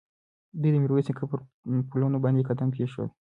دوی 0.61 0.71
د 0.71 0.75
میرویس 0.83 1.07
نیکه 1.09 1.25
پر 1.29 1.39
پلونو 1.89 2.17
باندې 2.23 2.47
قدم 2.49 2.69
کېښود. 2.75 3.09